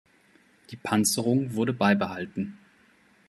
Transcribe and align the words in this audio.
Die 0.71 0.77
Panzerung 0.77 1.53
wurde 1.53 1.73
beibehalten. 1.73 2.57